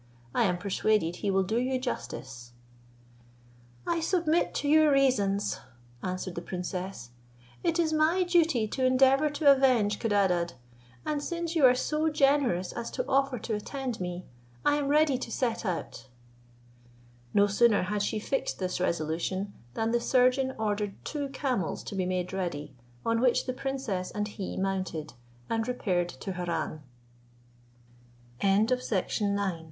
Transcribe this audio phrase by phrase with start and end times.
[0.33, 2.53] I am persuaded he will do you justice."
[3.85, 5.59] "I submit to your reasons,"
[6.01, 7.11] answered the princess;
[7.63, 10.53] "it is my duty to endeavour to avenge Codadad;
[11.05, 14.25] and since you are so generous as to offer to attend me,
[14.65, 16.07] I am ready to set out."
[17.31, 22.07] No sooner had she fixed this resolution, than the surgeon ordered two camels to be
[22.07, 22.75] made ready,
[23.05, 25.13] on which the princess and he mounted,
[25.47, 26.81] and repaired to Harran.